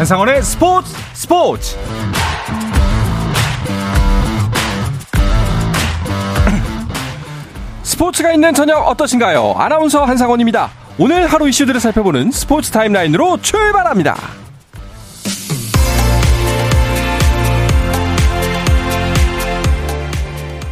[0.00, 1.76] 한상원의 스포츠 스포츠
[7.82, 9.56] 스포츠가 있는 저녁 어떠신가요?
[9.58, 10.70] 아나운서 한상원입니다.
[10.96, 14.16] 오늘 하루 이슈들을 살펴보는 스포츠 타임라인으로 출발합니다.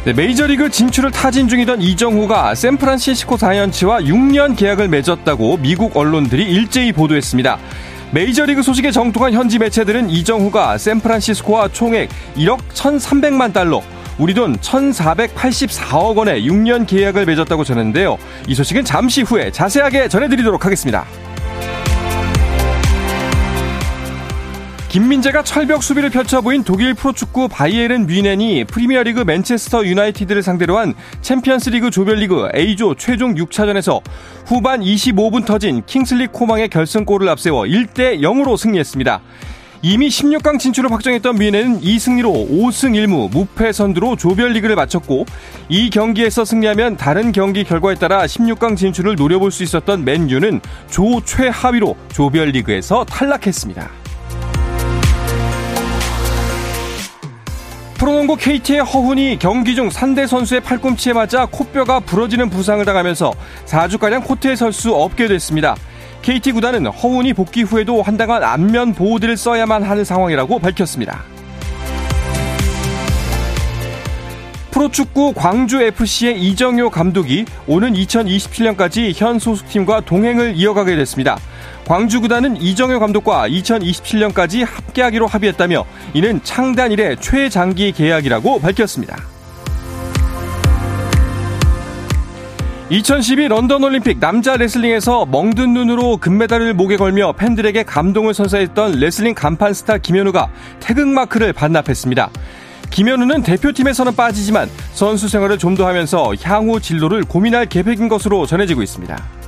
[0.05, 7.59] 네, 메이저리그 진출을 타진 중이던 이정후가 샌프란시스코 자이언츠와 6년 계약을 맺었다고 미국 언론들이 일제히 보도했습니다.
[8.11, 13.83] 메이저리그 소식에 정통한 현지 매체들은 이정후가 샌프란시스코와 총액 1억 1,300만 달러,
[14.17, 18.17] 우리 돈 1,484억 원의 6년 계약을 맺었다고 전했는데요.
[18.47, 21.05] 이 소식은 잠시 후에 자세하게 전해드리도록 하겠습니다.
[24.89, 31.91] 김민재가 철벽 수비를 펼쳐 보인 독일 프로축구 바이에른 뮌헨이 프리미어리그 맨체스터 유나이티드를 상대로 한 챔피언스리그
[31.91, 34.01] 조별리그 A조 최종 6차전에서
[34.47, 39.21] 후반 25분 터진 킹슬리 코망의 결승골을 앞세워 1대 0으로 승리했습니다.
[39.83, 45.25] 이미 16강 진출을 확정했던 뮌헨은 이 승리로 5승 1무 무패 선두로 조별리그를 마쳤고
[45.69, 51.95] 이 경기에서 승리하면 다른 경기 결과에 따라 16강 진출을 노려볼 수 있었던 맨유는 조 최하위로
[52.11, 54.08] 조별리그에서 탈락했습니다.
[57.99, 63.33] 프로농구 KT의 허훈이 경기 중 산대 선수의 팔꿈치에 맞아 코뼈가 부러지는 부상을 당하면서
[63.65, 65.75] 4주가량 코트에 설 수 없게 됐습니다.
[66.21, 71.23] KT 구단은 허훈이 복귀 후에도 한당한 안면 보호대를 써야만 하는 상황이라고 밝혔습니다.
[74.71, 81.37] 프로축구 광주FC의 이정효 감독이 오는 2027년까지 현 소속팀과 동행을 이어가게 됐습니다.
[81.89, 89.17] 광주 구단은 이정효 감독과 2027년까지 함께하기로 합의했다며 이는 창단 이래 최장기 계약이라고 밝혔습니다.
[92.91, 99.73] 2012 런던 올림픽 남자 레슬링에서 멍든 눈으로 금메달을 목에 걸며 팬들에게 감동을 선사했던 레슬링 간판
[99.73, 102.29] 스타 김현우가 태극마크를 반납했습니다.
[102.91, 109.38] 김현우는 대표팀에서는 빠지지만 선수 생활을 좀 더 하면서 향후 진로를 고민할 계획인 것으로 전해지고 있습니다.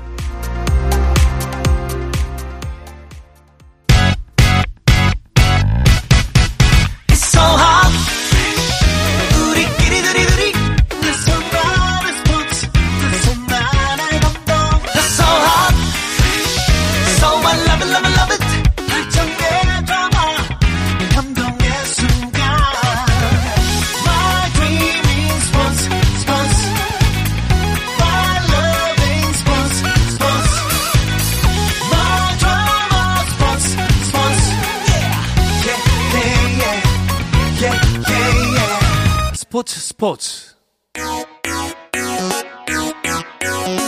[40.01, 40.56] 스포츠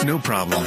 [0.05, 0.63] No problem.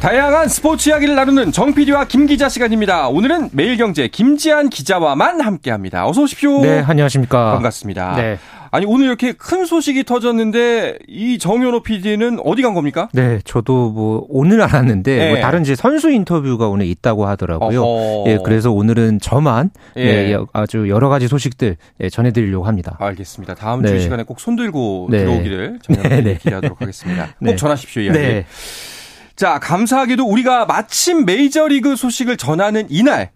[0.00, 3.08] 다양한 스포츠 이야기를 나누는 정 PD와 김 기자 시간입니다.
[3.08, 6.08] 오늘은 매일경제 김지한 기자와만 함께합니다.
[6.08, 6.60] 어서 오십시오.
[6.60, 7.52] 네, 안녕하십니까.
[7.52, 8.16] 반갑습니다.
[8.16, 8.38] 네.
[8.74, 13.08] 아니 오늘 이렇게 큰 소식이 터졌는데 이 정현호 PD는 어디 간 겁니까?
[13.12, 15.30] 네, 저도 뭐 오늘 알았는데 네.
[15.30, 17.80] 뭐 다른 이제 선수 인터뷰가 오늘 있다고 하더라고요.
[17.80, 18.30] 어허.
[18.32, 20.32] 예, 그래서 오늘은 저만 예.
[20.32, 22.96] 예, 아주 여러 가지 소식들 예, 전해드리려고 합니다.
[22.98, 23.54] 알겠습니다.
[23.54, 23.90] 다음 네.
[23.90, 25.18] 주 시간에 꼭 손들고 네.
[25.18, 26.38] 들어오기를 정현호 PD 네.
[26.38, 27.26] 기대하도록 하겠습니다.
[27.38, 27.54] 꼭 네.
[27.54, 28.18] 전하십시오 이야기.
[28.18, 28.44] 네.
[29.36, 33.30] 자, 감사하게도 우리가 마침 메이저리그 소식을 전하는 이날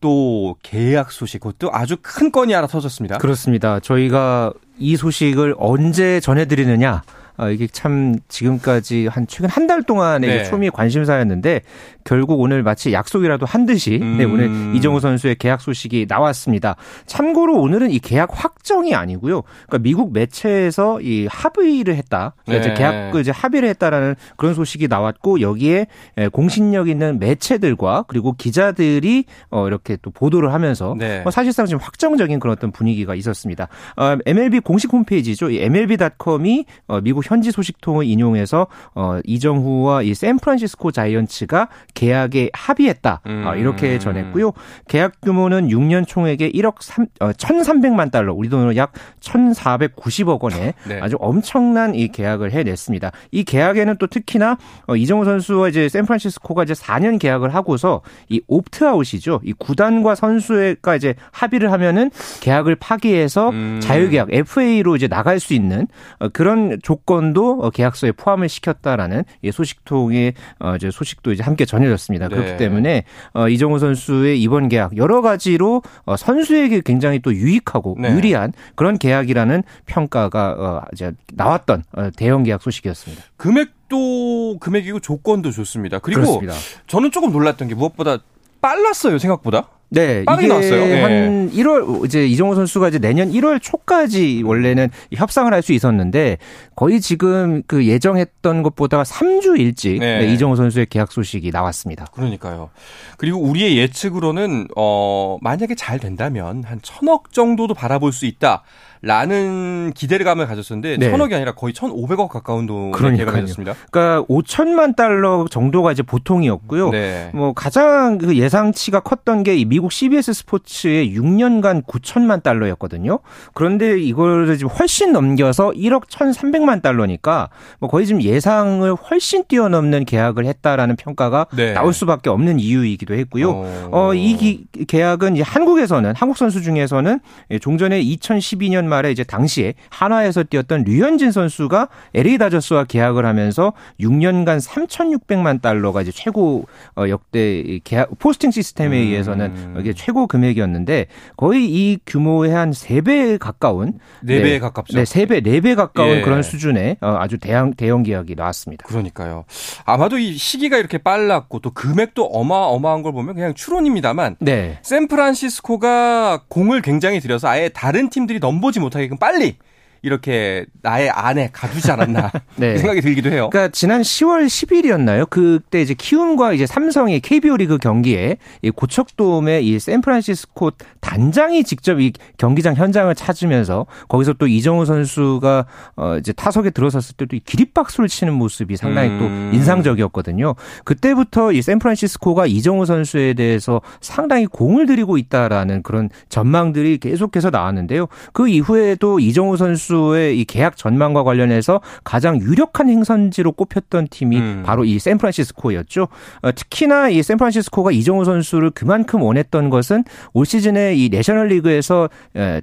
[0.00, 3.18] 또 계약 소식 그것도 아주 큰 건이 하나 터졌습니다.
[3.18, 3.80] 그렇습니다.
[3.80, 7.02] 저희가 이 소식을 언제 전해드리느냐
[7.36, 10.44] 아, 이게 참 지금까지 한 최근 한 달 동안의 네.
[10.44, 11.60] 초미의 관심사였는데
[12.02, 14.18] 결국 오늘 마치 약속이라도 한 듯이 네, 음.
[14.18, 16.74] 네, 오늘 이정우 선수의 계약 소식이 나왔습니다.
[17.06, 19.42] 참고로 오늘은 이 계약 확정이 아니고요.
[19.68, 22.34] 그러니까 미국 매체에서 이 합의를 했다.
[22.44, 22.72] 그러니까 네.
[22.72, 25.86] 이제 계약을 이제 합의를 했다라는 그런 소식이 나왔고 여기에
[26.32, 31.22] 공신력 있는 매체들과 그리고 기자들이 어 이렇게 또 보도를 하면서 네.
[31.24, 33.68] 어 사실상 지금 확정적인 그런 어떤 분위기가 있었습니다.
[33.96, 35.50] 어 MLB 공식 홈페이지죠.
[35.50, 43.20] 이 MLB.com이 어 미국 현지 소식통을 인용해서 어, 이정후와 이 샌프란시스코 자이언츠가 계약에 합의했다.
[43.26, 43.44] 음.
[43.46, 44.52] 어, 이렇게 전했고요.
[44.88, 51.00] 계약 규모는 6년 총액의 1억 3, 어, 1,300만 달러, 우리 돈으로 약 1,490억 원의 네.
[51.00, 53.12] 아주 엄청난 이 계약을 해냈습니다.
[53.30, 54.56] 이 계약에는 또 특히나
[54.86, 59.40] 어, 이정후 선수와 이제 샌프란시스코가 이제 4년 계약을 하고서 이 옵트아웃이죠.
[59.44, 63.80] 이 구단과 선수가 이제 합의를 하면은 계약을 파기해서 음.
[63.82, 65.86] 자유계약 FA로 이제 나갈 수 있는
[66.18, 72.28] 어, 그런 조건 조건도 어, 계약서에 포함을 시켰다라는 소식통의 어, 이제 소식도 이제 함께 전해졌습니다.
[72.28, 72.36] 네.
[72.36, 73.04] 그렇기 때문에
[73.34, 75.82] 어, 이정우 선수의 이번 계약 여러 가지로
[76.16, 78.12] 선수에게 굉장히 또 유익하고 네.
[78.12, 81.82] 유리한 그런 계약이라는 평가가 이제 나왔던
[82.16, 83.24] 대형 계약 소식이었습니다.
[83.36, 85.98] 금액도 금액이고 조건도 좋습니다.
[85.98, 86.54] 그리고 그렇습니다.
[86.86, 88.18] 저는 조금 놀랐던 게 무엇보다
[88.60, 89.68] 빨랐어요, 생각보다.
[89.90, 90.86] 네, 이게 나왔어요.
[90.86, 91.02] 네.
[91.02, 96.38] 한 1월 이제 이정우 선수가 이제 내년 1월 초까지 원래는 협상을 할 수 있었는데
[96.74, 100.20] 거의 지금 그 예정했던 것보다 3주 일찍 네.
[100.20, 102.06] 네, 이정우 선수의 계약 소식이 나왔습니다.
[102.12, 102.70] 그러니까요.
[103.18, 108.62] 그리고 우리의 예측으로는 어 만약에 잘 된다면 한 천억 정도도 바라볼 수 있다.
[109.02, 111.10] 라는 기대감을 가졌었는데 네.
[111.10, 113.74] 천억이 아니라 거의 천오백억 가까운 돈을 개발했습니다.
[113.90, 116.90] 그러니까 오천만 달러 정도가 이제 보통이었고요.
[116.90, 117.30] 네.
[117.32, 123.20] 뭐 가장 그 예상치가 컸던 게 미국 CBS 스포츠의 6년간 9천만 달러였거든요.
[123.54, 127.48] 그런데 이걸 지금 훨씬 넘겨서 1억 1,300만 달러니까
[127.78, 131.72] 뭐 거의 지금 예상을 훨씬 뛰어넘는 계약을 했다라는 평가가 네.
[131.72, 133.50] 나올 수밖에 없는 이유이기도 했고요.
[133.50, 137.20] 어, 어이 계약은 이제 한국에서는 한국 선수 중에서는
[137.60, 145.62] 종전에 2012년 말에 이제 당시에 한화에서 뛰었던 류현진 선수가 LA 다저스와 계약을 하면서 6년간 3,600만
[145.62, 146.66] 달러가 이제 최고
[146.96, 149.02] 어, 역대 계약 포스팅 시스템에 음.
[149.02, 151.06] 의해서는 이게 최고 금액이었는데
[151.36, 154.96] 거의 이 규모의 한 3배 가까운 4배에 네, 가깝죠.
[154.96, 156.20] 네, 3배, 4배 가까운 예.
[156.22, 158.86] 그런 수준의 어, 아주 대형 대형 계약이 나왔습니다.
[158.86, 159.44] 그러니까요.
[159.84, 164.78] 아마도 이 시기가 이렇게 빨랐고 또 금액도 어마어마한 걸 보면 그냥 추론입니다만 네.
[164.82, 169.56] 샌프란시스코가 공을 굉장히 들여서 아예 다른 팀들이 넘보지 못하게끔 빨리
[170.02, 172.78] 이렇게 나의 안에 가두지 않았나 네.
[172.78, 173.50] 생각이 들기도 해요.
[173.50, 175.28] 그러니까 지난 10월 10일이었나요?
[175.28, 182.12] 그때 이제 키움과 이제 삼성의 KBO 리그 경기에 이 고척돔의 이 샌프란시스코 단장이 직접 이
[182.38, 185.66] 경기장 현장을 찾으면서 거기서 또 이정우 선수가
[185.96, 189.18] 어 이제 타석에 들어섰을 때도 이 기립박수를 치는 모습이 상당히 음.
[189.18, 190.54] 또 인상적이었거든요.
[190.84, 198.06] 그때부터 이 샌프란시스코가 이정우 선수에 대해서 상당히 공을 들이고 있다라는 그런 전망들이 계속해서 나왔는데요.
[198.32, 204.62] 그 이후에도 이정우 선수 선수의 이 계약 전망과 관련해서 가장 유력한 행선지로 꼽혔던 팀이 음.
[204.64, 206.08] 바로 이 샌프란시스코였죠.
[206.42, 212.08] 어, 특히나 이 샌프란시스코가 이정후 선수를 그만큼 원했던 것은 올 시즌에 이 내셔널리그에서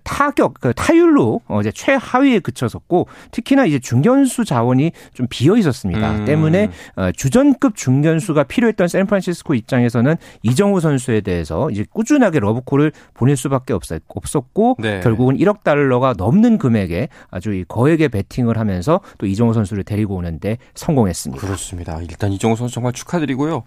[0.04, 6.12] 타격 그 타율로 어, 이제 최하위에 그쳤었고 특히나 이제 중견수 자원이 좀 비어 있었습니다.
[6.12, 6.26] 음.
[6.26, 13.74] 때문에 어, 주전급 중견수가 필요했던 샌프란시스코 입장에서는 이정후 선수에 대해서 이제 꾸준하게 러브콜을 보낼 수밖에
[13.74, 15.02] 없었고 네.
[15.02, 20.58] 결국은 1억 달러가 넘는 금액에 아주 이 거액의 베팅을 하면서 또 이정후 선수를 데리고 오는데
[20.76, 21.46] 성공했습니다.
[21.46, 22.00] 그렇습니다.
[22.02, 23.64] 일단 이정후 선수 정말 축하드리고요.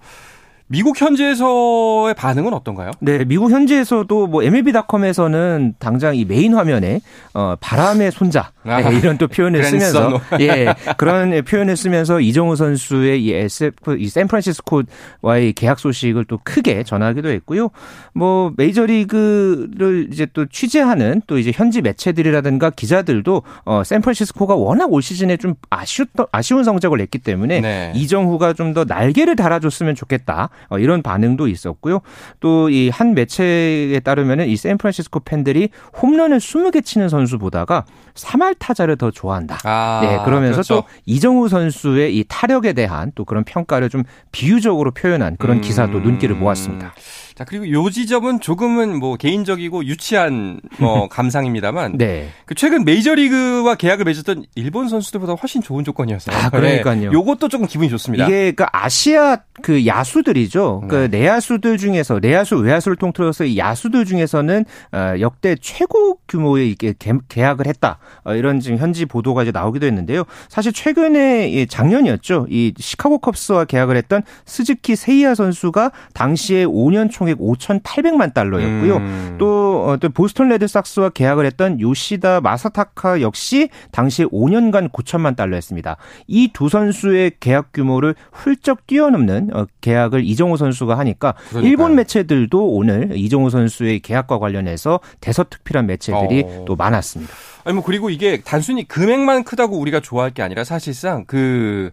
[0.72, 2.92] 미국 현지에서의 반응은 어떤가요?
[3.00, 7.00] 네, 미국 현지에서도 뭐 MLB.com에서는 당장 이 메인 화면에
[7.34, 13.22] 어 바람의 손자 아, 네, 이런 또 표현을 쓰면서 예 그런 표현을 쓰면서 이정우 선수의
[13.22, 17.70] 이 SF 이 샌프란시스코와의 계약 소식을 또 크게 전하기도 했고요.
[18.14, 25.36] 뭐 메이저리그를 이제 또 취재하는 또 이제 현지 매체들이라든가 기자들도 어 샌프란시스코가 워낙 올 시즌에
[25.36, 27.92] 좀 아쉬웠던 아쉬운 성적을 냈기 때문에 네.
[27.94, 30.48] 이정후가 좀 더 날개를 달아줬으면 좋겠다.
[30.68, 32.00] 어, 이런 반응도 있었고요.
[32.40, 35.70] 또 이 한 매체에 따르면은 이 샌프란시스코 팬들이
[36.02, 37.84] 홈런을 20개 치는 선수보다가
[38.14, 39.58] 3할 타자를 더 좋아한다.
[39.64, 40.74] 아, 네, 그러면서 그렇죠.
[40.74, 45.60] 또 이정우 선수의 이 타력에 대한 또 그런 평가를 좀 비유적으로 표현한 그런 음.
[45.60, 46.92] 기사도 눈길을 모았습니다.
[47.40, 52.28] 자, 그리고 요 지점은 조금은 뭐 개인적이고 유치한 뭐 감상입니다만 네.
[52.44, 56.36] 그 최근 메이저리그와 계약을 맺었던 일본 선수들보다 훨씬 좋은 조건이었어요.
[56.36, 57.00] 아, 그러니까요.
[57.00, 57.04] 네.
[57.06, 58.26] 요것도 조금 기분이 좋습니다.
[58.26, 60.82] 이게 그 아시아 그 야수들이죠.
[60.86, 61.08] 그 네.
[61.08, 66.92] 그 내야수들 중에서 내야수 외야수를 통틀어서 이 야수들 중에서는 어, 역대 최고 규모의 이게
[67.30, 68.00] 계약을 했다.
[68.22, 70.24] 어, 이런 지금 현지 보도가 이제 나오기도 했는데요.
[70.50, 72.48] 사실 최근에 작년이었죠.
[72.50, 78.96] 이 시카고 컵스와 계약을 했던 스즈키 세이야 선수가 당시에 5년 총액 5,800만 달러였고요.
[78.96, 79.36] 음.
[79.38, 85.96] 또, 어, 또 보스턴 레드삭스와 계약을 했던 요시다 마사타카 역시 당시에 5년간 9천만 달러였습니다.
[86.26, 91.70] 이 두 선수의 계약 규모를 훌쩍 뛰어넘는 어, 계약을 이정우 선수가 하니까 그러니까요.
[91.70, 96.64] 일본 매체들도 오늘 이정우 선수의 계약과 관련해서 대서특필한 매체들이 어.
[96.66, 97.32] 또 많았습니다.
[97.64, 101.90] 아니 뭐 그리고 이게 단순히 금액만 크다고 우리가 좋아할 게 아니라 사실상 그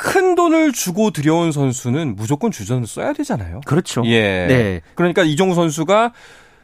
[0.00, 3.60] 큰 돈을 주고 들여온 선수는 무조건 주전을 써야 되잖아요.
[3.66, 4.02] 그렇죠.
[4.06, 4.46] 예.
[4.48, 4.80] 네.
[4.94, 6.14] 그러니까 이종우 선수가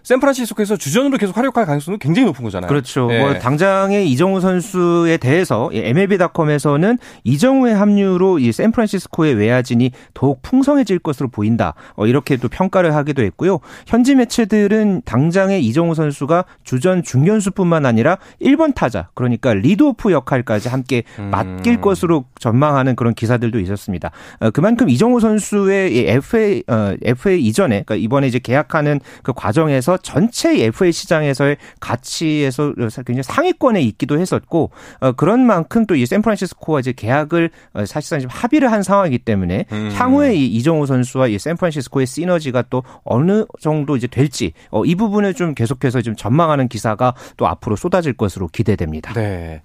[0.07, 2.69] 샌프란시스코에서 주전으로 계속 활약할 가능성은 굉장히 높은 거잖아요.
[2.69, 3.09] 그렇죠.
[3.09, 3.19] 네.
[3.19, 11.75] 뭐 당장의 이정우 선수에 대해서 MLB.com에서는 이정우의 합류로 이 샌프란시스코의 외야진이 더욱 풍성해질 것으로 보인다.
[11.97, 13.59] 어, 이렇게 또 평가를 하기도 했고요.
[13.89, 21.31] 현지 매체들은 당장의 이정우 선수가 주전 중견수뿐만 아니라 1번 타자, 그러니까 리드오프 역할까지 함께 음.
[21.33, 24.13] 맡길 것으로 전망하는 그런 기사들도 있었습니다.
[24.39, 30.65] 어, 그만큼 이정우 선수의 FA 어, FA 이전에 그러니까 이번에 이제 계약하는 그 과정에서 전체
[30.67, 32.73] FA 시장에서의 가치에서
[33.05, 38.31] 굉장히 상위권에 있기도 했었고 어, 그런 만큼 또 이 샌프란시스코와 이제 계약을 어, 사실상 지금
[38.35, 39.91] 합의를 한 상황이기 때문에 음.
[39.93, 45.35] 향후에 이 이정우 선수와 이 샌프란시스코의 시너지가 또 어느 정도 이제 될지 어, 이 부분을
[45.35, 49.13] 좀 계속해서 좀 전망하는 기사가 또 앞으로 쏟아질 것으로 기대됩니다.
[49.15, 49.63] 네.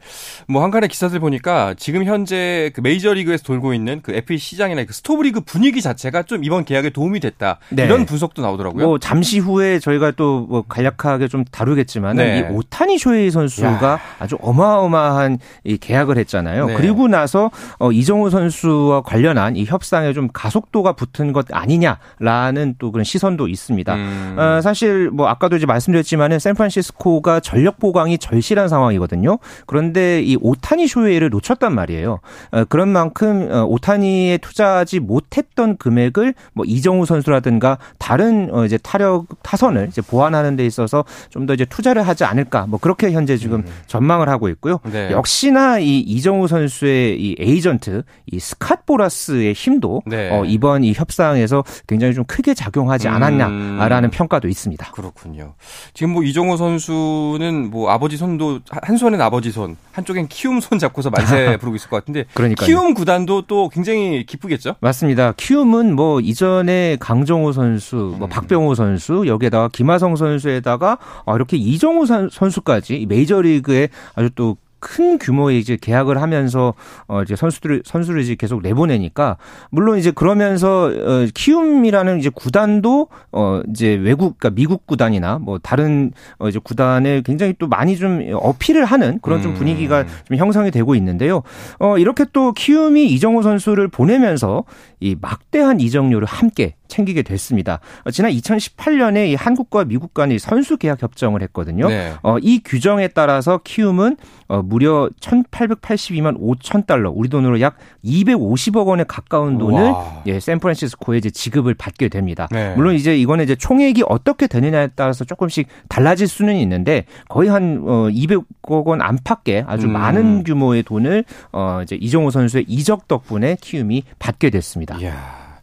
[0.47, 5.41] 뭐 한간의 기사들 보니까 지금 현재 그 메이저리그에서 돌고 있는 그 FA 시장이나 그 스토브리그
[5.41, 7.59] 분위기 자체가 좀 이번 계약에 도움이 됐다.
[7.69, 7.85] 네.
[7.85, 8.85] 이런 분석도 나오더라고요.
[8.85, 12.40] 뭐 잠시 후에 저희가 또뭐 간략하게 좀 다루겠지만 네.
[12.40, 14.00] 이 오타니 쇼헤이 선수가 야.
[14.20, 16.68] 아주 어마어마한 이 계약을 했잖아요.
[16.68, 16.74] 네.
[16.75, 23.04] 그리고 나서 어 이정후 선수와 관련한 이 협상에 좀 가속도가 붙은 것 아니냐라는 또 그런
[23.04, 23.96] 시선도 있습니다.
[23.96, 24.36] 음.
[24.38, 29.40] 어, 사실 뭐 아까도 이제 말씀드렸지만은 샌프란시스코가 전력 보강이 절실한 상황이거든요.
[29.66, 32.20] 그런데 이 오타니 쇼헤이를 놓쳤단 말이에요.
[32.51, 39.25] 어, 그런 만큼 어, 오타니에 투자하지 못했던 금액을 뭐 이정후 선수라든가 다른 어, 이제 타력
[39.44, 43.62] 타선을 이제 보완하는 데 있어서 좀 더 이제 투자를 하지 않을까 뭐 그렇게 현재 지금
[43.62, 43.65] 음.
[43.88, 44.80] 전망을 하고 있고요.
[44.91, 45.12] 네.
[45.12, 50.30] 역시나 이 이정후 선수의 이 에이전트 이 스캇 보라스의 힘도 네.
[50.32, 54.12] 어, 이번 이 협상에서 굉장히 좀 크게 작용하지 않았냐라는 음.
[54.12, 54.91] 평가도 있습니다.
[54.91, 55.56] 그렇군요.
[55.94, 61.10] 지금 뭐 이정우 선수는 뭐 아버지 손도 한 손엔 아버지 손, 한쪽엔 키움 손 잡고서
[61.10, 64.75] 만세 부르고 있을 것 같은데 그러니까 키움 구단도 또 굉장히 기쁘겠죠?
[64.80, 65.34] 맞습니다.
[65.38, 68.30] 키움은 뭐 이전에 강정호 선수, 뭐 음.
[68.30, 75.77] 박병호 선수 여기에다가 김하 성 선수에다가 아, 이렇게 이정우 선수까지 메이저리그에 아주 또큰 규모의 이제
[75.79, 76.74] 계약을 하면서
[77.08, 79.38] 어 이제 선수들 선수를 이제 계속 내보내니까
[79.70, 86.12] 물론 이제 그러면서 어 키움이라는 이제 구단도 어 이제 외국 그러니까 미국 구단이나 뭐 다른
[86.39, 90.08] 어 이제 구단에 굉장히 또 많이 좀 어필을 하는 그런 좀 분위기가 음.
[90.25, 91.43] 좀 형성이 되고 있는데요.
[91.79, 94.63] 어 이렇게 또 키움이 이정호 선수를 보내면서
[95.00, 97.79] 이 막대한 이적료를 함께 챙기게 됐습니다.
[98.03, 101.88] 어, 지난 2018년에 이 한국과 미국 간이 선수 계약 협정을 했거든요.
[101.88, 102.13] 네.
[102.21, 104.17] 어, 이 규정에 따라서 키움은
[104.48, 109.93] 어, 무려 1,882만 5천 달러, 우리 돈으로 약 250억 원에 가까운 돈을
[110.25, 112.50] 예, 샌프란시스코에 이제 지급을 받게 됩니다.
[112.51, 112.75] 네.
[112.75, 118.10] 물론 이제 이거는 이제 총액이 어떻게 되느냐에 따라서 조금씩 달라질 수는 있는데 거의 한 어,
[118.10, 119.93] 200억 원 안팎의 아주 음.
[119.93, 124.98] 많은 규모의 돈을 어, 이제 이정호 선수의 이적 덕분에 키움이 받게 됐습니다.
[125.00, 125.62] 이야.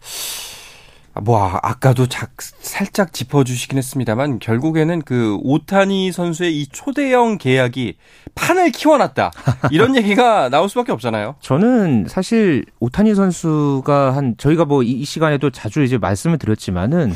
[1.22, 7.96] 뭐 아까도 작, 살짝 짚어주시긴 했습니다만 결국에는 그 오타니 선수의 이 초대형 계약이
[8.34, 9.30] 판을 키워놨다
[9.70, 11.36] 이런 얘기가 나올 수밖에 없잖아요.
[11.40, 17.12] 저는 사실 오타니 선수가 한 저희가 뭐 이 시간에도 자주 이제 말씀을 드렸지만은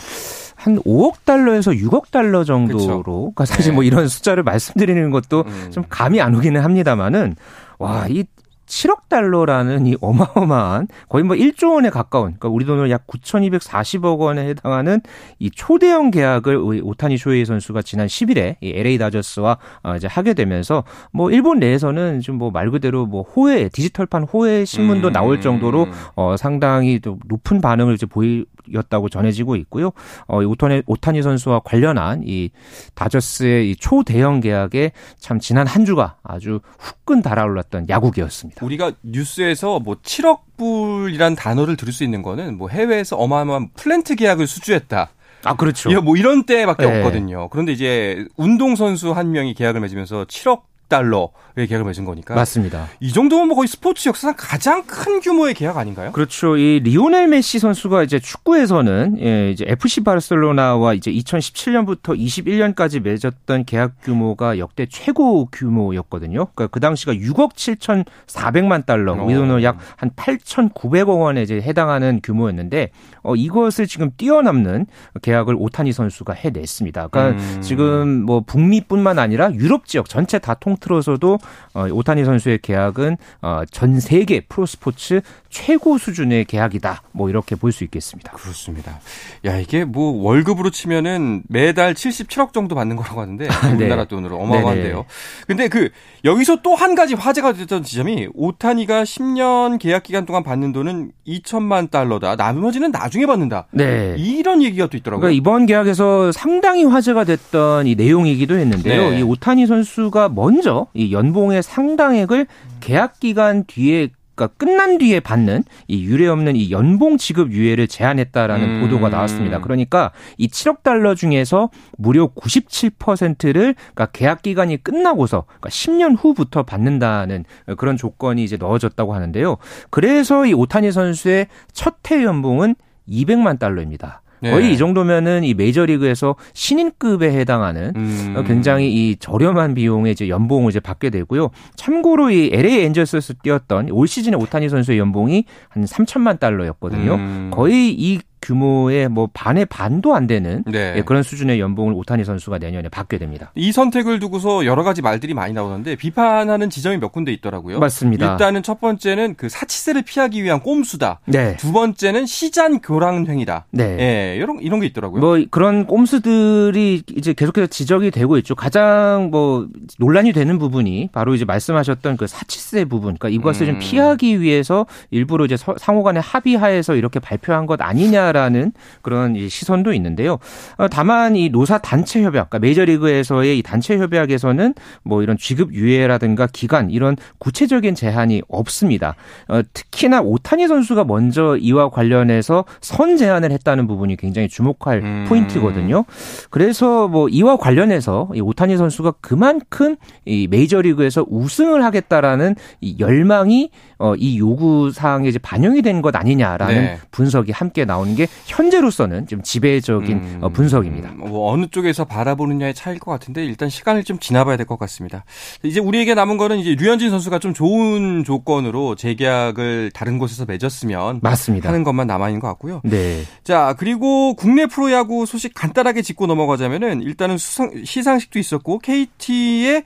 [0.57, 3.75] 한 5억 달러에서 6억 달러 정도로 그러니까 사실 네.
[3.75, 5.71] 뭐 이런 숫자를 말씀드리는 것도 음.
[5.73, 7.37] 좀 감이 안 오기는 합니다만은
[7.79, 8.25] 와 이
[8.73, 14.49] 7억 달러라는 이 어마어마한 거의 뭐 1조 원에 가까운 그러니까 우리 돈으로 약 9,240억 원에
[14.49, 15.03] 해당하는
[15.39, 20.85] 이 초대형 계약을 오타니 쇼헤이 선수가 지난 10일에 이 LA 다저스와 어 이제 하게 되면서
[21.13, 25.13] 뭐 일본 내에서는 좀뭐말 그대로 뭐 호혜 디지털판 호혜 신문도 음.
[25.13, 29.91] 나올 정도로 어 상당히 또 높은 반응을 이제 보였다고 전해지고 있고요.
[30.27, 32.51] 어 오타니 오타니 선수와 관련한 이
[32.95, 38.62] 다저스의 이 초대형 계약에 참 지난 한 주가 아주 후끈 달아올랐던 야구기였습니다.
[38.63, 44.47] 우리가 뉴스에서 뭐 7억 불이란 단어를 들을 수 있는 거는 뭐 해외에서 어마어마한 플랜트 계약을
[44.47, 45.11] 수주했다.
[45.45, 45.91] 아, 그렇죠.
[46.03, 46.99] 뭐 이런 때밖에 네.
[46.99, 47.49] 없거든요.
[47.49, 52.35] 그런데 이제 운동선수 한 명이 계약을 맺으면서 7억 달러의 계약을 맺은 거니까.
[52.35, 52.89] 맞습니다.
[53.01, 56.13] 이 정도면 뭐 거의 스포츠 역사상 가장 큰 규모의 계약 아닌가요?
[56.13, 56.57] 그렇죠.
[56.57, 63.93] 이 리오넬 메시 선수가 이제 축구에서는 예, 이제 FC 바르셀로나와 이제 2017년부터 21년까지 맺었던 계약
[64.03, 66.47] 규모가 역대 최고 규모였거든요.
[66.55, 72.91] 그러니까 그 당시가 6억 7,400만 달러, 우리 돈으로 약 한 8,900억 원에 이제 해당하는 규모였는데
[73.23, 74.87] 어 이것을 지금 뛰어넘는
[75.23, 77.09] 계약을 오타니 선수가 해냈습니다.
[77.09, 77.61] 그러니까 음.
[77.61, 80.73] 지금 뭐 북미뿐만 아니라 유럽 지역 전체 다 통.
[80.83, 81.39] 통틀어서도
[81.75, 87.03] 어, 오타니 선수의 계약은 어, 전 세계 프로스포츠 최고 수준의 계약이다.
[87.13, 88.33] 뭐 이렇게 볼 수 있겠습니다.
[88.33, 88.99] 그렇습니다.
[89.45, 93.73] 야 이게 뭐 월급으로 치면은 매달 77억 정도 받는 거라고 하는데 네.
[93.75, 95.05] 우리나라 돈으로 어마어마한데요.
[95.47, 95.91] 근데 그
[96.25, 101.91] 여기서 또 한 가지 화제가 됐던 지점이 오타니가 10년 계약 기간 동안 받는 돈은 2천만
[101.91, 102.35] 달러다.
[102.35, 103.67] 나머지는 나중에 받는다.
[103.73, 104.17] 네.
[104.19, 105.21] 이런 얘기가 또 있더라고요.
[105.21, 109.11] 그러니까 이번 계약에서 상당히 화제가 됐던 이 내용이기도 했는데요.
[109.11, 109.19] 네.
[109.19, 112.47] 이 오타니 선수가 먼저 이 연봉의 상당액을
[112.81, 118.69] 계약 기간 뒤에 그러니까 끝난 뒤에 받는 이 유례 없는 이 연봉 지급 유예를 제한했다라는
[118.69, 118.81] 음.
[118.81, 119.61] 보도가 나왔습니다.
[119.61, 127.45] 그러니까 이 7억 달러 중에서 무려 97%를 그러니까 계약 기간이 끝나고서 그러니까 10년 후부터 받는다는
[127.77, 129.59] 그런 조건이 이제 넣어졌다고 하는데요.
[129.91, 132.75] 그래서 이 오타니 선수의 첫해 연봉은
[133.09, 134.22] 200만 달러입니다.
[134.43, 134.51] 네.
[134.51, 138.45] 거의 이 정도면은 이 메이저리그에서 신인급에 해당하는 음.
[138.47, 141.51] 굉장히 이 저렴한 비용의 이제 연봉을 이제 받게 되고요.
[141.77, 147.15] 참고로 이 LA 엔젤스에서 뛰었던 올 시즌에 오타니 선수의 연봉이 한 3천만 달러였거든요.
[147.15, 147.51] 음.
[147.53, 150.95] 거의 이 규모의 뭐 반의 반도 안 되는 네.
[150.97, 153.53] 예, 그런 수준의 연봉을 오타니 선수가 내년에 받게 됩니다.
[153.55, 157.79] 이 선택을 두고서 여러 가지 말들이 많이 나오는데 비판하는 지점이 몇 군데 있더라고요.
[157.79, 158.33] 맞습니다.
[158.33, 161.21] 일단은 첫 번째는 그 사치세를 피하기 위한 꼼수다.
[161.27, 161.57] 네.
[161.57, 163.67] 두 번째는 시잔 교란 행위다.
[163.71, 163.97] 네.
[164.01, 165.21] 예, 이런 이런 게 있더라고요.
[165.21, 168.55] 뭐 그런 꼼수들이 이제 계속해서 지적이 되고 있죠.
[168.55, 169.69] 가장 뭐
[169.99, 173.17] 논란이 되는 부분이 바로 이제 말씀하셨던 그 사치세 부분.
[173.17, 173.73] 그러니까 이것을 음.
[173.73, 178.73] 좀 피하기 위해서 일부러 이제 상호간에 합의하에서 이렇게 발표한 것 아니냐 아니냐라는
[179.03, 180.39] 그런 시선도 있는데요.
[180.77, 184.75] 어, 다만 이 노사 단체 협약, 그러니까 메이저리그에서의 이 단체 협약에서는
[185.05, 189.15] 뭐 이런 지급 유예라든가 기간 이런 구체적인 제한이 없습니다.
[189.49, 195.25] 어, 특히나 오타니 선수가 먼저 이와 관련해서 선 제안을 했다는 부분이 굉장히 주목할 음.
[195.29, 196.05] 포인트거든요.
[196.51, 204.15] 그래서 뭐 이와 관련해서 이 오타니 선수가 그만큼 이 메이저리그에서 우승을 하겠다라는 이 열망이 어,
[204.17, 206.99] 이 요구 사항에 이제 반영이 된 것 아니냐라는 네.
[207.13, 211.11] 분석이 함께 나오는 게 현재로서는 좀 지배적인 음, 어, 분석입니다.
[211.13, 215.25] 뭐 어느 쪽에서 바라보느냐의 차이일 것 같은데 일단 시간을 좀 지나봐야 될 것 같습니다.
[215.65, 221.69] 이제 우리에게 남은 거는 이제 류현진 선수가 좀 좋은 조건으로 재계약을 다른 곳에서 맺었으면 맞습니다.
[221.69, 222.81] 하는 것만 남아 있는 것 같고요.
[222.85, 223.23] 네.
[223.45, 229.83] 자 그리고 국내 프로야구 소식 간단하게 짚고 넘어가자면은 일단은 수상, 시상식도 있었고 KT의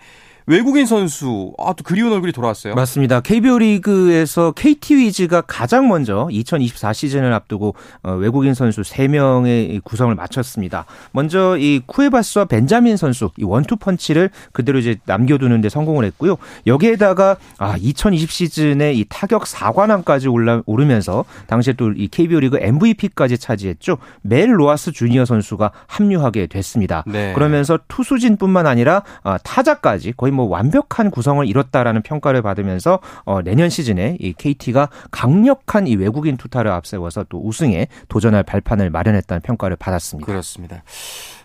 [0.46, 2.74] 외국인 선수 아 또 그리운 얼굴이 돌아왔어요.
[2.74, 3.20] 맞습니다.
[3.20, 10.86] KBO 리그에서 KT 위즈가 가장 먼저 2024 시즌을 앞두고 어, 외국인 선수 3명의 구성을 마쳤습니다.
[11.12, 16.36] 먼저 이 쿠에바스와 벤자민 선수 이 원투 펀치를 그대로 이제 남겨두는 데 성공을 했고요.
[16.66, 23.38] 여기에다가 아 2020 시즌에 이 타격 4관왕까지 올라 오르면서 당시에 또 이 KBO 리그 MVP까지
[23.38, 23.98] 차지했죠.
[24.22, 27.04] 멜 로하스 주니어 선수가 합류하게 됐습니다.
[27.06, 27.32] 네.
[27.34, 34.16] 그러면서 투수진뿐만 아니라 아, 타자까지 거의 뭐 완벽한 구성을 이뤘다라는 평가를 받으면서 어, 내년 시즌에
[34.20, 40.26] 이 KT가 강력한 이 외국인 투타를 앞세워서 또 우승에 도전할 발판을 마련했다는 평가를 받았습니다.
[40.26, 40.82] 그렇습니다.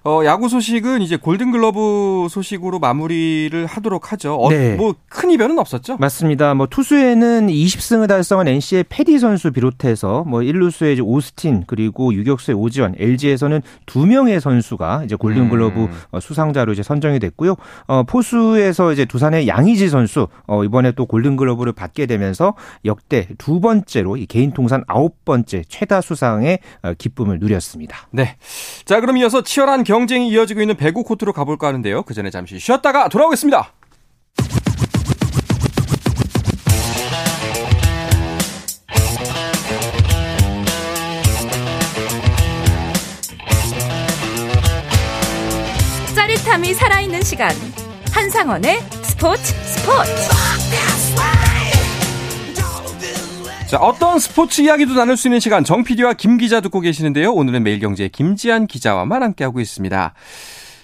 [0.04, 4.34] 어, 야구 소식은 이제 골든글러브 소식으로 마무리를 하도록 하죠.
[4.34, 4.76] 어, 네.
[4.76, 5.98] 뭐큰 이변은 없었죠?
[5.98, 6.56] 맞습니다.
[6.56, 12.96] 뭐 투수에는 20승을 달성한 NC의 패디 선수 비롯해서 뭐 1루수의 이제 오스틴 그리고 유격수의 오지원,
[12.98, 15.92] LG에서는 두 명의 선수가 이제 골든글러브 음.
[16.10, 17.56] 어, 수상자로 이제 선정이 됐고요.
[17.86, 24.18] 어, 포수에서 이제 두산의 양의지 선수 어, 이번에 또 골든글러브를 받게 되면서 역대 두 번째로
[24.18, 28.08] 이 개인 통산 아홉 번째 최다 수상의 어, 기쁨을 누렸습니다.
[28.10, 28.36] 네.
[28.86, 32.04] 자, 그럼 이어서 치열한 경쟁이 이어지고 있는 배구 코트로 가볼까 하는데요.
[32.04, 33.74] 그 전에 잠시 쉬었다가 돌아오겠습니다.
[46.16, 47.54] 짜릿함이 살아있는 시간.
[48.14, 50.61] 한상원의 스포츠 스포츠.
[53.72, 57.32] 자, 어떤 스포츠 이야기도 나눌 수 있는 시간 정 PD와 김 기자 듣고 계시는데요.
[57.32, 60.14] 오늘은 매일경제 김지한 기자와만 함께하고 있습니다.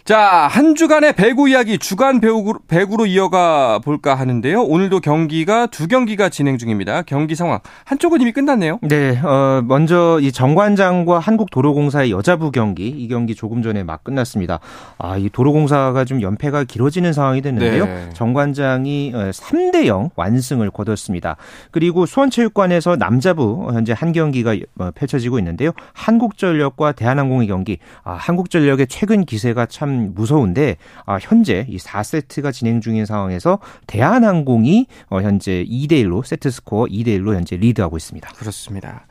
[0.07, 4.61] 자, 한 주간의 배구 이야기 주간 배구, 배구로 이어가 볼까 하는데요.
[4.61, 7.01] 오늘도 경기가 두 경기가 진행 중입니다.
[7.01, 7.59] 경기 상황.
[7.83, 8.79] 한쪽은 이미 끝났네요.
[8.83, 14.61] 네, 어, 먼저 이 정관장과 한국도로공사의 여자부 경기, 이 경기 조금 전에 막 끝났습니다.
[14.97, 17.85] 아, 이 도로공사가 좀 연패가 길어지는 상황이 됐는데요.
[17.85, 18.09] 네.
[18.13, 21.35] 정관장이 3대 어, 0 완승을 거뒀습니다.
[21.71, 25.71] 그리고 수원체육관에서 남자부 현재 한 경기가 어, 펼쳐지고 있는데요.
[25.91, 27.79] 한국전력과 대한항공의 경기.
[28.05, 35.21] 아, 한국전력의 최근 기세가 참 무서운데 아, 현재 이 4세트가 진행 중인 상황에서 대한항공이 어,
[35.21, 38.29] 현재 2대 1로 세트 스코어 2대 1로 현재 리드하고 있습니다.
[38.29, 39.05] 그렇습니다.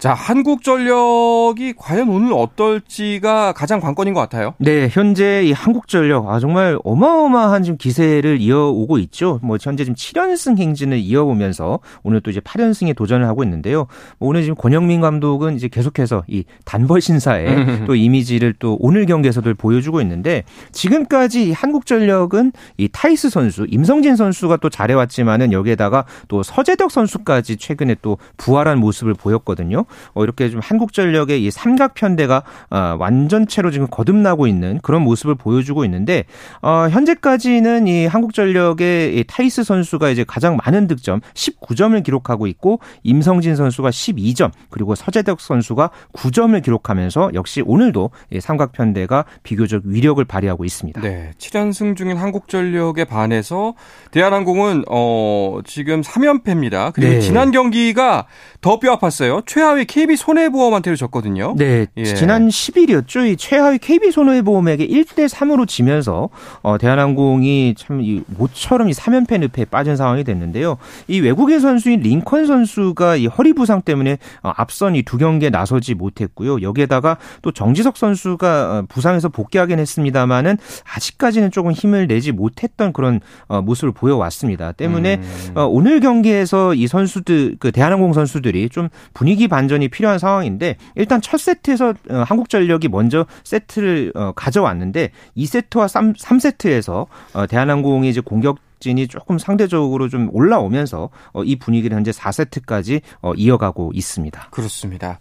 [0.00, 4.54] 자, 한국전력이 과연 오늘 어떨지가 가장 관건인 것 같아요.
[4.56, 9.38] 네, 현재 이 한국전력 아 정말 어마어마한 지금 기세를 이어오고 있죠.
[9.42, 13.88] 뭐 현재 지금 7연승 행진을 이어오면서 오늘 또 이제 8연승에 도전을 하고 있는데요.
[14.18, 19.52] 뭐 오늘 지금 권영민 감독은 이제 계속해서 이 단벌 신사의 또 이미지를 또 오늘 경기에서도
[19.52, 27.58] 보여주고 있는데 지금까지 한국전력은 이 타이스 선수, 임성진 선수가 또 잘해왔지만은 여기에다가 또 서재덕 선수까지
[27.58, 29.84] 최근에 또 부활한 모습을 보였거든요.
[30.14, 36.24] 어, 이렇게 좀 한국전력의 이 삼각편대가 어, 완전체로 지금 거듭나고 있는 그런 모습을 보여주고 있는데
[36.62, 43.56] 어, 현재까지는 이 한국전력의 이 타이스 선수가 이제 가장 많은 득점 19점을 기록하고 있고 임성진
[43.56, 51.00] 선수가 12점 그리고 서재덕 선수가 9점을 기록하면서 역시 오늘도 이 삼각편대가 비교적 위력을 발휘하고 있습니다.
[51.00, 53.74] 네, 7연승 중인 한국전력에 반해서
[54.10, 56.92] 대한항공은 어, 지금 3연패입니다.
[56.92, 57.20] 그리고 네.
[57.20, 58.26] 지난 경기가
[58.60, 59.46] 더 뼈아팠어요.
[59.46, 61.54] 최하위 최하위 KB 손해보험한테도 졌거든요.
[61.56, 62.04] 네, 예.
[62.04, 63.26] 지난 10일이었죠.
[63.26, 66.28] 이 최하위 KB 손해보험에게 1대 3으로 지면서
[66.62, 70.78] 어, 대한항공이 참 이 모처럼 이 3연패 늪에 빠진 상황이 됐는데요.
[71.06, 75.94] 이 외국인 선수인 링컨 선수가 이 허리 부상 때문에 어, 앞선 이 두 경기에 나서지
[75.94, 76.62] 못했고요.
[76.62, 80.56] 여기에다가 또 정지석 선수가 어, 부상에서 복귀하긴 했습니다만은
[80.94, 84.72] 아직까지는 조금 힘을 내지 못했던 그런 어, 모습을 보여왔습니다.
[84.72, 85.52] 때문에 음.
[85.56, 91.20] 어, 오늘 경기에서 이 선수들 그 대한항공 선수들이 좀 분위기 반전 이 필요한 상황인데 일단
[91.20, 98.58] 첫 세트에서 어, 한국전력이 먼저 세트를 어, 가져왔는데 2세트와 3, 3세트에서 어, 대한항공이 이제 공격
[98.80, 104.48] 진이 조금 상대적으로 좀 올라오면서 어, 이 분위기를 현재 4세트까지 어, 이어가고 있습니다.
[104.50, 105.20] 그렇습니다.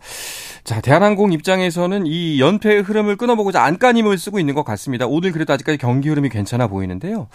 [0.64, 5.06] 자, 대한항공 입장에서는 이 연패의 흐름을 끊어보고자 안간힘을 쓰고 있는 것 같습니다.
[5.06, 7.28] 오늘 그래도 아직까지 경기 흐름이 괜찮아 보이는데요.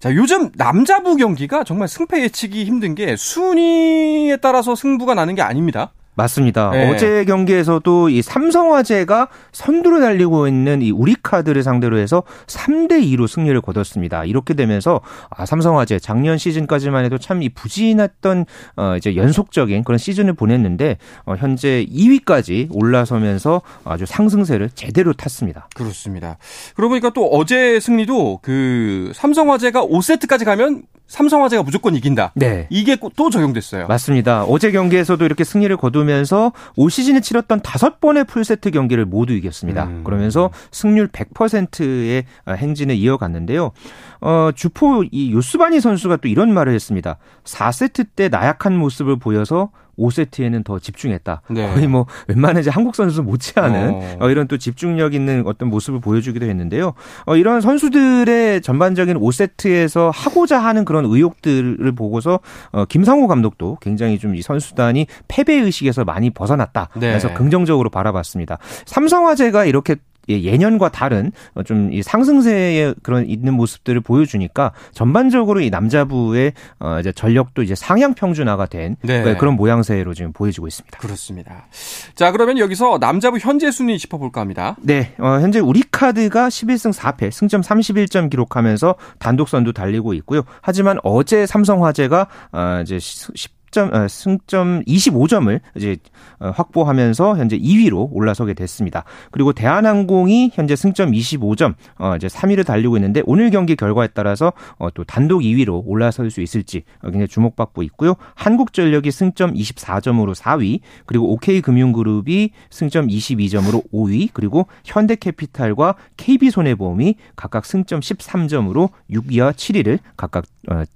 [0.00, 5.92] 자, 요즘 남자부 경기가 정말 승패 예측이 힘든 게 순위에 따라서 승부가 나는 게 아닙니다.
[6.14, 6.70] 맞습니다.
[6.70, 6.90] 네.
[6.90, 14.24] 어제 경기에서도 이 삼성화재가 선두를 달리고 있는 이 우리카드를 상대로 해서 3대 2로 승리를 거뒀습니다.
[14.24, 18.44] 이렇게 되면서 아, 삼성화재 작년 시즌까지만 해도 참 이 부진했던
[18.76, 25.68] 어 이제 연속적인 그런 시즌을 보냈는데 어 현재 2위까지 올라서면서 아주 상승세를 제대로 탔습니다.
[25.74, 26.36] 그렇습니다.
[26.74, 32.32] 그러고 보니까 또 어제 승리도 그 삼성화재가 5세트까지 가면 삼성화재가 무조건 이긴다.
[32.36, 32.66] 네.
[32.70, 33.88] 이게 또 적용됐어요.
[33.88, 34.44] 맞습니다.
[34.44, 39.84] 어제 경기에서도 이렇게 승리를 거두 면서 올 시즌에 치렀던 다섯 번의 풀세트 경기를 모두 이겼습니다.
[39.84, 40.04] 음.
[40.04, 43.72] 그러면서 승률 100%의 행진을 이어갔는데요.
[44.20, 47.18] 어, 주포 이 요스바니 선수가 또 이런 말을 했습니다.
[47.44, 51.42] 4세트 때 나약한 모습을 보여서 5세트에는 더 집중했다.
[51.50, 51.72] 네.
[51.74, 54.16] 거의 뭐 웬만한 이제 한국 선수 못지않은 어.
[54.20, 54.30] 어.
[54.30, 56.94] 이런 또 집중력 있는 어떤 모습을 보여주기도 했는데요.
[57.26, 62.40] 어, 이런 선수들의 전반적인 5세트에서 하고자 하는 그런 의욕들을 보고서
[62.72, 66.88] 어, 김상호 감독도 굉장히 좀 이 선수단이 패배 의식에서 많이 벗어났다.
[66.94, 67.08] 네.
[67.08, 68.58] 그래서 긍정적으로 바라봤습니다.
[68.86, 69.96] 삼성화재가 이렇게
[70.30, 77.12] 예, 예년과 다른 어, 좀이 상승세의 그런 있는 모습들을 보여주니까 전반적으로 이 남자부의 어 이제
[77.12, 79.36] 전력도 이제 상향 평준화가 된 네.
[79.36, 80.98] 그런 모양새로 지금 보여지고 있습니다.
[80.98, 81.66] 그렇습니다.
[82.14, 84.76] 자 그러면 여기서 남자부 현재 순위 짚어볼까 합니다.
[84.80, 90.42] 네, 어, 현재 우리 카드가 11승 4패, 승점 31점 기록하면서 단독 선두 달리고 있고요.
[90.62, 95.96] 하지만 어제 삼성화재가 어, 이제 10 승점, 어, 승점 25점을 이제
[96.40, 99.04] 어, 확보하면서 현재 2위로 올라서게 됐습니다.
[99.30, 104.52] 그리고 대한항공이 현재 승점 25점, 어, 이제 3위를 달리고 있는데 오늘 경기 결과에 따라서
[104.94, 108.14] 또 단독 2위로 올라설 수 있을지 굉장히 주목받고 있고요.
[108.34, 118.90] 한국전력이 승점 24점으로 4위, 그리고 OK금융그룹이 승점 22점으로 5위, 그리고 현대캐피탈과 KB손해보험이 각각 승점 13점으로
[119.10, 120.44] 6위와 7위를 각각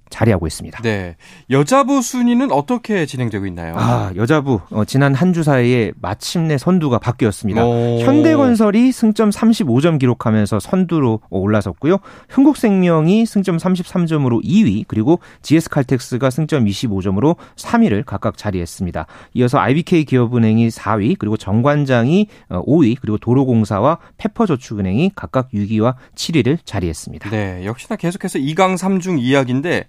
[0.09, 0.81] 자리하고 있습니다.
[0.81, 1.15] 네.
[1.49, 3.75] 여자부 순위는 어 떻게 진행되고 있나요?
[3.77, 7.65] 아, 여자부 어, 지난 한 주 사이에 마침내 선두가 바뀌었습니다.
[7.65, 7.99] 오.
[7.99, 11.97] 현대건설이 승점 35점 기록하면서 선두로 올라섰고요.
[12.29, 19.07] 흥국생명이 승점 33점으로 2위, 그리고 GS칼텍스가 승점 25점으로 3위를 각각 자리했습니다.
[19.33, 27.29] 이어서 IBK 기업은행이 4위, 그리고 정관장이 5위, 어, 그리고 도로공사와 페퍼저축은행이 각각 6위와 7위를 자리했습니다.
[27.29, 29.85] 네, 역시나 계속해서 2강 3중 이야기인데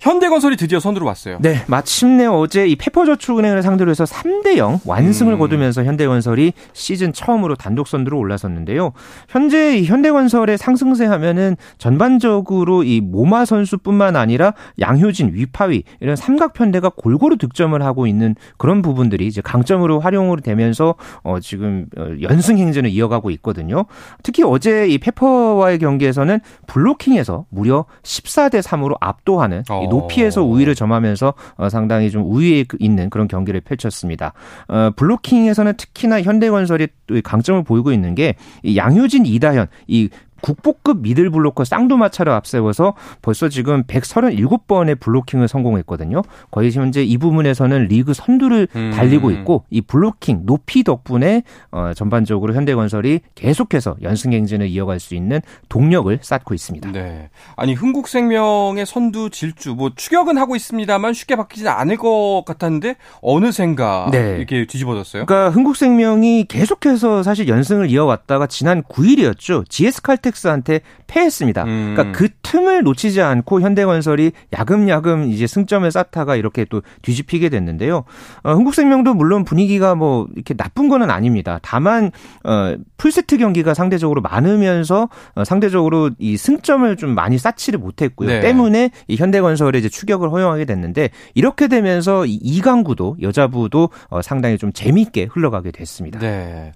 [0.00, 1.38] 현대건설이 드디어 선두로 왔어요.
[1.40, 5.38] 네, 마침내 어제 이 페퍼저축은행을 상대로 해서 3대 0 완승을 음.
[5.38, 8.92] 거두면서 현대건설이 시즌 처음으로 단독 선두로 올라섰는데요.
[9.28, 17.80] 현재 현대건설의 상승세 하면은 전반적으로 이 모마 선수뿐만 아니라 양효진, 위파위 이런 삼각편대가 골고루 득점을
[17.82, 23.86] 하고 있는 그런 부분들이 이제 강점으로 활용으로 되면서 어 지금 어, 연승 행진을 이어가고 있거든요.
[24.22, 29.85] 특히 어제 이 페퍼와의 경기에서는 블로킹에서 무려 14대 3으로 압도하는 어.
[29.88, 34.32] 높이에서 우위를 점하면서 어, 상당히 좀 우위에 있는 그런 경기를 펼쳤습니다.
[34.68, 36.88] 어, 블로킹에서는 특히나 현대건설이
[37.24, 38.34] 강점을 보이고 있는 게
[38.74, 40.08] 양효진, 이다현 이
[40.40, 46.22] 국보급 미들 블로커 쌍두마차를 앞세워서 벌써 지금 137번의 블로킹을 성공했거든요.
[46.50, 48.92] 거의 현재 이 부분에서는 리그 선두를 음.
[48.94, 55.40] 달리고 있고 이 블로킹 높이 덕분에 어, 전반적으로 현대건설이 계속해서 연승 행진을 이어갈 수 있는
[55.68, 56.92] 동력을 쌓고 있습니다.
[56.92, 57.30] 네.
[57.56, 64.36] 아니 흥국생명의 선두 질주 뭐 추격은 하고 있습니다만 쉽게 바뀌지 않을 것 같았는데 어느샌가 네.
[64.38, 65.26] 이렇게 뒤집어졌어요.
[65.26, 69.68] 그러니까 흥국생명이 계속해서 사실 연승을 이어왔다가 지난 9일이었죠.
[69.68, 71.64] GS 칼텍 KTX한테 패했습니다.
[71.64, 71.94] 음.
[71.94, 78.04] 그러니까 그 틈을 놓치지 않고 현대건설이 야금야금 이제 승점을 쌓다가 이렇게 또 뒤집히게 됐는데요.
[78.42, 81.58] 어, 흥국생명도 물론 분위기가 뭐 이렇게 나쁜 거는 아닙니다.
[81.62, 82.10] 다만
[82.44, 88.28] 어, 풀세트 경기가 상대적으로 많으면서 어, 상대적으로 이 승점을 좀 많이 쌓지를 못했고요.
[88.28, 88.40] 네.
[88.40, 94.72] 때문에 이 현대건설의 이제 추격을 허용하게 됐는데 이렇게 되면서 이 이강구도 여자부도 어, 상당히 좀
[94.72, 96.18] 재미있게 흘러가게 됐습니다.
[96.18, 96.72] 네.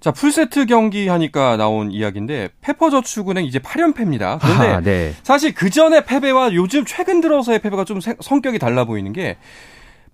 [0.00, 4.38] 자, 풀세트 경기 하니까 나온 이야기인데 페퍼저축은행 이제 8연패입니다.
[4.40, 5.14] 그런데 아, 네.
[5.22, 9.36] 사실 그 전에 패배와 요즘 최근 들어서의 패배가 좀 성격이 달라 보이는 게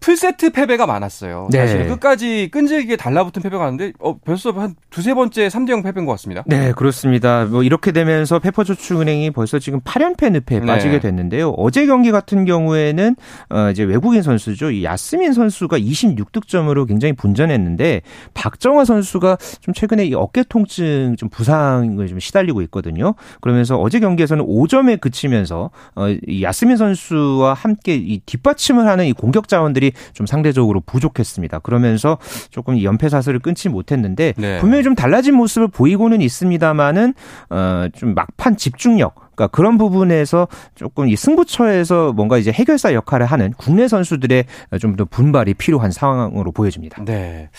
[0.01, 1.49] 풀세트 패배가 많았어요.
[1.51, 1.59] 네.
[1.59, 6.13] 사실 끝까지 끈질기게 달라붙은 패배가 많은데 어, 벌써 한 두세 번째 3대 0 패배인 것
[6.13, 6.45] 같습니다.
[6.47, 7.45] 네, 그렇습니다.
[7.45, 10.67] 뭐 이렇게 되면서 페퍼저축은행이 벌써 지금 8연패 늪에 네.
[10.67, 11.51] 빠지게 됐는데요.
[11.51, 13.17] 어제 경기 같은 경우에는
[13.51, 14.71] 어, 이제 외국인 선수죠.
[14.71, 18.03] 이 야스민 선수가 26득점으로 굉장히 분전했는데
[18.35, 23.15] 박정화 선수가 좀 최근에 이 어깨 통증 좀 부상을 좀 시달리고 있거든요.
[23.41, 29.49] 그러면서 어제 경기에서는 5점에 그치면서 어, 이 야스민 선수와 함께 이 뒷받침을 하는 이 공격
[29.49, 31.61] 자원들이 선수들이 좀 상대적으로 부족했습니다.
[31.61, 32.19] 그러면서
[32.51, 34.59] 조금 연패 사슬을 끊지 못했는데 네.
[34.59, 37.15] 분명히 좀 달라진 모습을 보이고는 있습니다만은
[37.51, 43.53] 어 좀 막판 집중력 그러니까 그런 부분에서 조금 이 승부처에서 뭔가 이제 해결사 역할을 하는
[43.57, 44.45] 국내 선수들의
[44.81, 47.05] 좀 더 분발이 필요한 상황으로 보여집니다.
[47.05, 47.51] 네.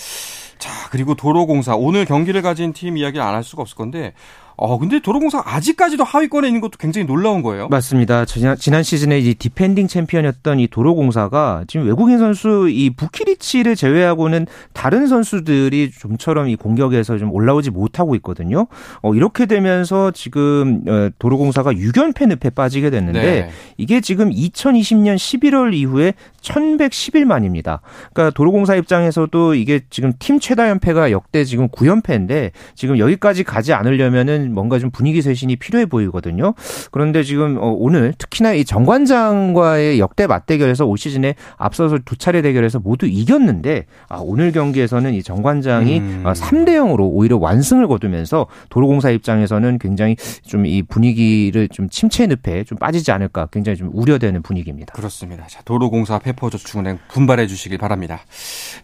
[0.58, 4.14] 자, 그리고 도로공사 오늘 경기를 가진 팀 이야기를 안할 수가 없을 건데
[4.58, 7.68] 어, 근데 도로공사 아직까지도 하위권에 있는 것도 굉장히 놀라운 거예요.
[7.68, 8.26] 맞습니다.
[8.26, 15.92] 지난, 시즌에 이 디펜딩 챔피언이었던 이 도로공사가 지금 외국인 선수 이 부키리치를 제외하고는 다른 선수들이
[15.92, 18.66] 좀처럼 이 공격에서 좀 올라오지 못하고 있거든요.
[19.04, 23.50] 어, 이렇게 되면서 지금 어, 도로공사가 6연패 늪에 빠지게 됐는데 네.
[23.78, 26.14] 이게 지금 2020년 11월 이후에
[26.48, 27.80] 1111만입니다.
[28.14, 34.54] 그러니까 도로공사 입장에서도 이게 지금 팀 최다 연패가 역대 지금 9연패인데 지금 여기까지 가지 않으려면은
[34.54, 36.54] 뭔가 좀 분위기 쇄신이 필요해 보이거든요.
[36.92, 42.80] 그런데 지금 어, 오늘 특히나 이 정관장과의 역대 맞대결에서 올 시즌에 앞서서 두 차례 대결에서
[42.80, 46.24] 모두 이겼는데 아, 오늘 경기에서는 이 정관장이 음.
[46.26, 52.64] 3대 어, 0으로 오히려 완승을 거두면서 도로공사 입장에서는 굉장히 좀 이 분위기를 좀 침체 늪에
[52.64, 54.94] 좀 빠지지 않을까 굉장히 좀 우려되는 분위기입니다.
[54.94, 55.48] 그렇습니다.
[55.48, 58.22] 자, 도로공사 페 퍼저축은행 분발해 주시길 바랍니다.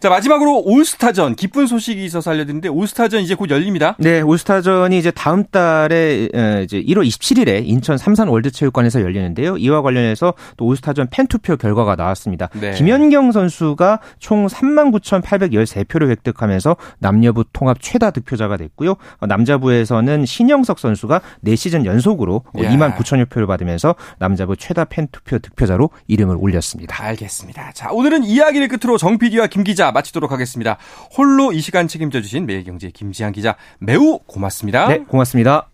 [0.00, 3.96] 자, 마지막으로 올스타전 기쁜 소식이 있어서 알려드리는데 올스타전 이제 곧 열립니다.
[3.98, 6.28] 네, 올스타전이 이제 다음 달에
[6.64, 9.56] 이제 1월 27일에 인천 삼산 월드체육관에서 열리는데요.
[9.56, 12.48] 이와 관련해서 또 올스타전 팬투표 결과가 나왔습니다.
[12.54, 12.72] 네.
[12.72, 18.96] 김연경 선수가 총 39,813표를 획득하면서 남녀부 통합 최다 득표자가 됐고요.
[19.26, 22.70] 남자부에서는 신영석 선수가 4시즌 연속으로 야.
[22.70, 26.96] 2만 9천여 표를 받으면서 남자부 최다 팬투표 득표자로 이름을 올렸습니다.
[27.34, 27.72] 알겠습니다.
[27.72, 30.78] 자, 오늘은 이야기를 끝으로 정 PD와 김 기자 마치도록 하겠습니다.
[31.16, 34.88] 홀로 이 시간 책임져 주신 매일경제 김지한 기자 매우 고맙습니다.
[34.88, 35.68] 네, 고맙습니다.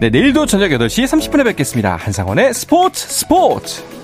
[0.00, 1.96] 네, 내일도 저녁 8시 30분에 뵙겠습니다.
[1.96, 4.03] 한상원의 스포츠 스포츠!